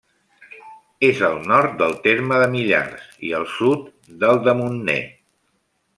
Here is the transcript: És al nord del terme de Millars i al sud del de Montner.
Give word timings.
És 1.09 1.19
al 1.27 1.35
nord 1.51 1.75
del 1.83 1.93
terme 2.07 2.41
de 2.43 2.47
Millars 2.55 3.13
i 3.29 3.33
al 3.41 3.47
sud 3.59 3.87
del 4.25 4.43
de 4.49 4.57
Montner. 4.63 5.01